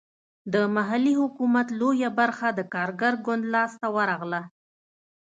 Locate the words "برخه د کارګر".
2.19-3.13